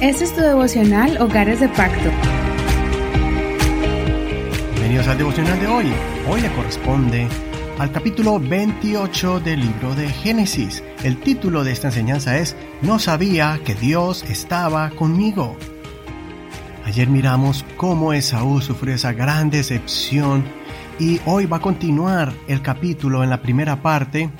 [0.00, 2.10] Este es tu devocional Hogares de Pacto.
[4.72, 5.86] Bienvenidos al devocional de hoy.
[6.28, 7.26] Hoy le corresponde
[7.78, 10.82] al capítulo 28 del libro de Génesis.
[11.02, 15.56] El título de esta enseñanza es No sabía que Dios estaba conmigo.
[16.84, 20.44] Ayer miramos cómo Esaú sufrió esa gran decepción
[20.98, 24.30] y hoy va a continuar el capítulo en la primera parte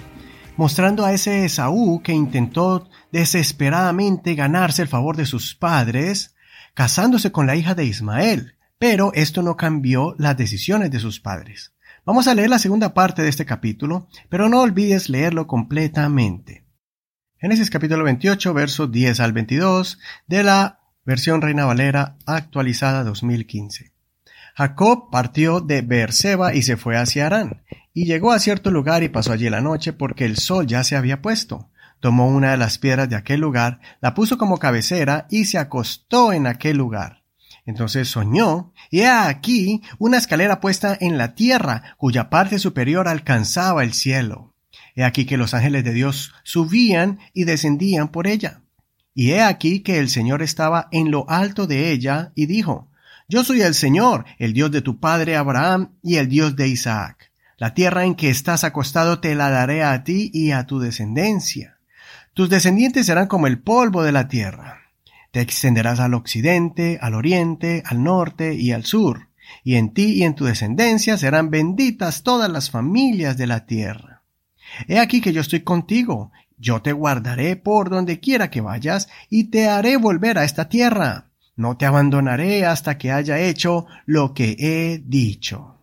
[0.57, 6.35] mostrando a ese Esaú que intentó desesperadamente ganarse el favor de sus padres,
[6.75, 11.73] casándose con la hija de Ismael, pero esto no cambió las decisiones de sus padres.
[12.05, 16.65] Vamos a leer la segunda parte de este capítulo, pero no olvides leerlo completamente.
[17.39, 23.93] Génesis capítulo 28, versos 10 al 22 de la versión Reina Valera actualizada 2015.
[24.55, 27.63] Jacob partió de Beerseba y se fue hacia Arán,
[27.95, 30.97] y llegó a cierto lugar y pasó allí la noche porque el sol ya se
[30.97, 31.71] había puesto.
[32.01, 36.33] Tomó una de las piedras de aquel lugar, la puso como cabecera y se acostó
[36.33, 37.23] en aquel lugar.
[37.65, 43.85] Entonces soñó, y he aquí una escalera puesta en la tierra, cuya parte superior alcanzaba
[43.85, 44.55] el cielo.
[44.97, 48.61] He aquí que los ángeles de Dios subían y descendían por ella.
[49.15, 52.91] Y he aquí que el Señor estaba en lo alto de ella, y dijo,
[53.29, 57.33] yo soy el Señor, el Dios de tu padre Abraham y el Dios de Isaac.
[57.57, 61.79] La tierra en que estás acostado te la daré a ti y a tu descendencia.
[62.33, 64.91] Tus descendientes serán como el polvo de la tierra.
[65.31, 69.29] Te extenderás al occidente, al oriente, al norte y al sur,
[69.63, 74.23] y en ti y en tu descendencia serán benditas todas las familias de la tierra.
[74.89, 79.45] He aquí que yo estoy contigo, yo te guardaré por donde quiera que vayas, y
[79.45, 84.57] te haré volver a esta tierra no te abandonaré hasta que haya hecho lo que
[84.59, 85.74] he dicho.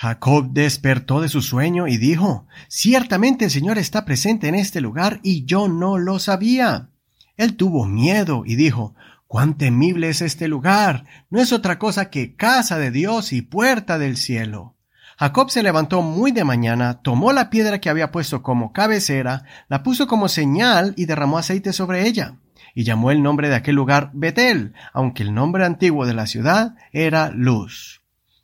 [0.00, 5.20] Jacob despertó de su sueño y dijo, Ciertamente el Señor está presente en este lugar
[5.22, 6.88] y yo no lo sabía.
[7.36, 8.94] Él tuvo miedo y dijo,
[9.26, 11.04] Cuán temible es este lugar.
[11.28, 14.74] No es otra cosa que casa de Dios y puerta del cielo.
[15.18, 19.82] Jacob se levantó muy de mañana, tomó la piedra que había puesto como cabecera, la
[19.82, 22.36] puso como señal y derramó aceite sobre ella
[22.74, 26.74] y llamó el nombre de aquel lugar Betel, aunque el nombre antiguo de la ciudad
[26.90, 27.99] era Luz.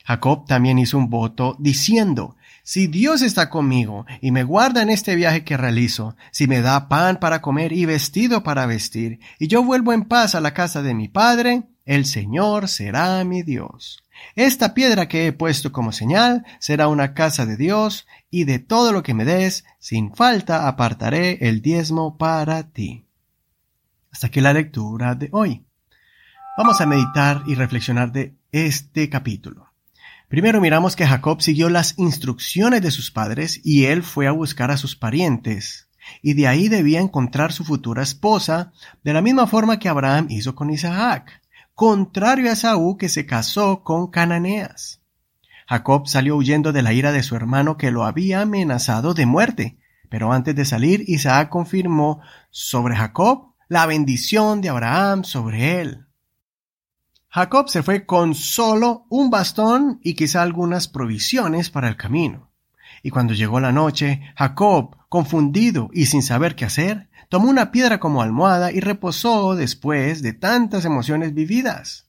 [0.06, 5.16] Jacob también hizo un voto diciendo, si Dios está conmigo y me guarda en este
[5.16, 9.64] viaje que realizo, si me da pan para comer y vestido para vestir, y yo
[9.64, 14.04] vuelvo en paz a la casa de mi padre, el Señor será mi Dios.
[14.36, 18.92] Esta piedra que he puesto como señal será una casa de Dios, y de todo
[18.92, 23.06] lo que me des, sin falta apartaré el diezmo para ti.
[24.12, 25.64] Hasta aquí la lectura de hoy.
[26.56, 29.65] Vamos a meditar y reflexionar de este capítulo.
[30.28, 34.72] Primero miramos que Jacob siguió las instrucciones de sus padres y él fue a buscar
[34.72, 35.88] a sus parientes,
[36.20, 38.72] y de ahí debía encontrar su futura esposa,
[39.04, 41.40] de la misma forma que Abraham hizo con Isaac,
[41.74, 45.00] contrario a Saúl que se casó con Cananeas.
[45.68, 49.78] Jacob salió huyendo de la ira de su hermano que lo había amenazado de muerte,
[50.08, 52.20] pero antes de salir Isaac confirmó
[52.50, 56.05] sobre Jacob la bendición de Abraham sobre él.
[57.36, 62.50] Jacob se fue con solo un bastón y quizá algunas provisiones para el camino.
[63.02, 68.00] Y cuando llegó la noche, Jacob, confundido y sin saber qué hacer, tomó una piedra
[68.00, 72.08] como almohada y reposó después de tantas emociones vividas.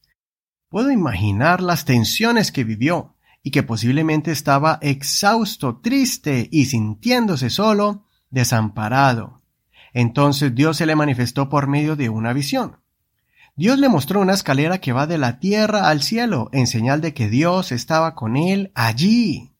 [0.69, 8.05] Puedo imaginar las tensiones que vivió y que posiblemente estaba exhausto, triste y sintiéndose solo,
[8.29, 9.41] desamparado.
[9.91, 12.77] Entonces Dios se le manifestó por medio de una visión.
[13.57, 17.15] Dios le mostró una escalera que va de la tierra al cielo, en señal de
[17.15, 19.51] que Dios estaba con él allí.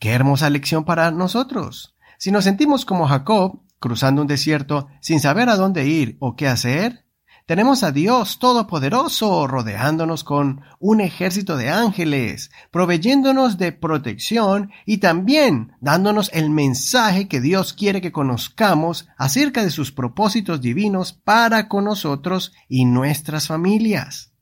[0.00, 1.94] Qué hermosa lección para nosotros.
[2.18, 6.48] Si nos sentimos como Jacob, cruzando un desierto sin saber a dónde ir o qué
[6.48, 7.03] hacer,
[7.46, 15.72] tenemos a Dios Todopoderoso rodeándonos con un ejército de ángeles, proveyéndonos de protección y también
[15.80, 21.84] dándonos el mensaje que Dios quiere que conozcamos acerca de sus propósitos divinos para con
[21.84, 24.32] nosotros y nuestras familias.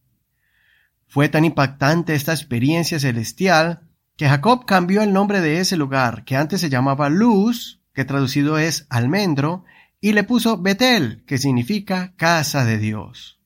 [1.08, 6.36] Fue tan impactante esta experiencia celestial que Jacob cambió el nombre de ese lugar, que
[6.36, 9.64] antes se llamaba Luz, que traducido es almendro,
[10.02, 13.38] y le puso Betel, que significa casa de Dios.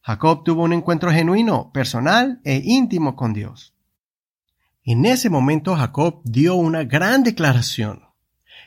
[0.00, 3.74] Jacob tuvo un encuentro genuino, personal e íntimo con Dios.
[4.82, 8.00] En ese momento Jacob dio una gran declaración.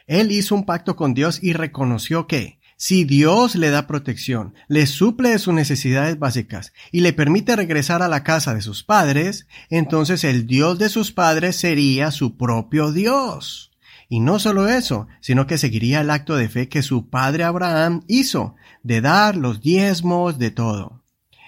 [0.06, 4.86] Él hizo un pacto con Dios y reconoció que, si Dios le da protección, le
[4.86, 9.48] suple de sus necesidades básicas y le permite regresar a la casa de sus padres,
[9.72, 13.73] entonces el Dios de sus padres sería su propio Dios
[14.10, 18.04] Y no solo eso, sino que seguiría el acto de fe que su padre Abraham
[18.08, 21.04] hizo, de dar los diezmos de todo.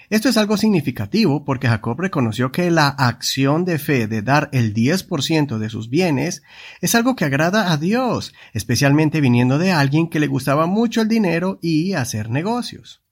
[0.08, 4.72] Esto es algo significativo porque Jacob reconoció que la acción de fe de dar el
[4.72, 6.42] 10% de sus bienes
[6.80, 11.08] es algo que agrada a Dios, especialmente viniendo de alguien que le gustaba mucho el
[11.08, 13.02] dinero y hacer negocios.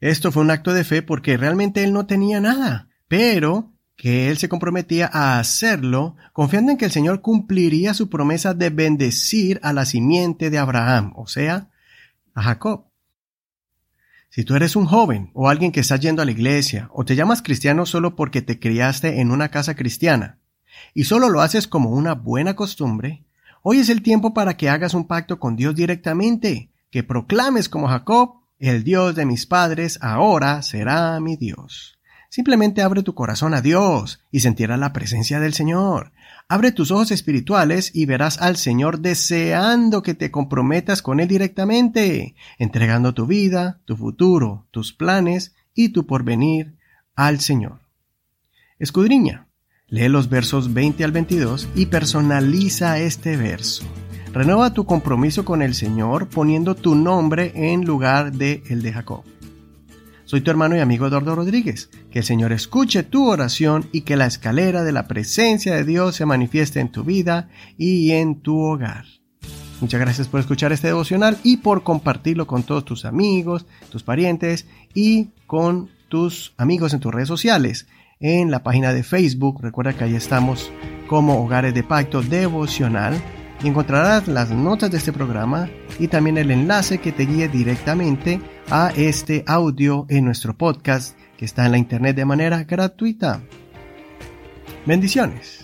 [0.00, 4.38] Esto fue un acto de fe porque realmente él no tenía nada, pero que él
[4.38, 9.72] se comprometía a hacerlo confiando en que el Señor cumpliría su promesa de bendecir a
[9.72, 11.68] la simiente de Abraham, o sea,
[12.34, 12.86] a Jacob.
[14.30, 17.14] Si tú eres un joven o alguien que está yendo a la iglesia o te
[17.14, 20.40] llamas cristiano solo porque te criaste en una casa cristiana
[20.92, 23.24] y solo lo haces como una buena costumbre,
[23.62, 27.86] hoy es el tiempo para que hagas un pacto con Dios directamente, que proclames como
[27.86, 31.93] Jacob, el Dios de mis padres ahora será mi Dios.
[32.34, 36.10] Simplemente abre tu corazón a Dios y sentirás la presencia del Señor.
[36.48, 42.34] Abre tus ojos espirituales y verás al Señor deseando que te comprometas con Él directamente,
[42.58, 46.74] entregando tu vida, tu futuro, tus planes y tu porvenir
[47.14, 47.78] al Señor.
[48.80, 49.46] Escudriña,
[49.86, 53.84] lee los versos 20 al 22 y personaliza este verso.
[54.32, 59.22] Renueva tu compromiso con el Señor poniendo tu nombre en lugar de el de Jacob.
[60.26, 61.90] Soy tu hermano y amigo Eduardo Rodríguez.
[62.10, 66.16] Que el Señor escuche tu oración y que la escalera de la presencia de Dios
[66.16, 69.04] se manifieste en tu vida y en tu hogar.
[69.82, 74.66] Muchas gracias por escuchar este devocional y por compartirlo con todos tus amigos, tus parientes
[74.94, 77.86] y con tus amigos en tus redes sociales.
[78.18, 80.72] En la página de Facebook, recuerda que ahí estamos
[81.06, 83.20] como Hogares de Pacto Devocional
[83.62, 85.68] y encontrarás las notas de este programa
[85.98, 88.40] y también el enlace que te guíe directamente
[88.76, 93.40] a este audio en nuestro podcast que está en la internet de manera gratuita.
[94.84, 95.63] Bendiciones.